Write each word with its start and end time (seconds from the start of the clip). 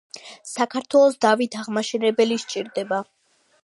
საქართველოს 0.51 1.19
დავით 1.27 1.59
აღმაშენებელი 1.61 2.43
სჭირდება!!!! 2.47 3.05